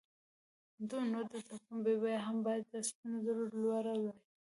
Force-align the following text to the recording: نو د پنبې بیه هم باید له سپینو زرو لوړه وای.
نو 1.11 1.19
د 1.29 1.31
پنبې 1.65 1.93
بیه 2.01 2.19
هم 2.25 2.37
باید 2.45 2.63
له 2.71 2.79
سپینو 2.89 3.17
زرو 3.25 3.43
لوړه 3.61 3.93
وای. 4.01 4.13